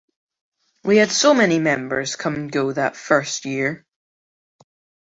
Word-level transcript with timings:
We 0.83 0.97
had 0.97 1.11
so 1.11 1.35
many 1.35 1.59
members 1.59 2.15
come 2.15 2.33
and 2.33 2.51
go 2.51 2.71
that 2.71 2.95
first 2.95 3.45
year. 3.45 3.85